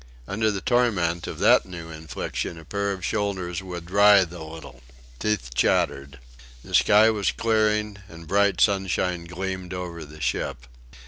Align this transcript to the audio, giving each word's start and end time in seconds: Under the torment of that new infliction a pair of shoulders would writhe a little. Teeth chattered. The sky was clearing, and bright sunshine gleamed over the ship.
Under 0.27 0.49
the 0.49 0.61
torment 0.61 1.27
of 1.27 1.37
that 1.37 1.67
new 1.67 1.91
infliction 1.91 2.57
a 2.57 2.65
pair 2.65 2.91
of 2.91 3.05
shoulders 3.05 3.61
would 3.61 3.91
writhe 3.91 4.31
a 4.33 4.43
little. 4.43 4.81
Teeth 5.19 5.53
chattered. 5.53 6.17
The 6.63 6.73
sky 6.73 7.11
was 7.11 7.29
clearing, 7.29 7.99
and 8.09 8.25
bright 8.27 8.59
sunshine 8.59 9.25
gleamed 9.25 9.75
over 9.75 10.03
the 10.03 10.19
ship. 10.19 10.65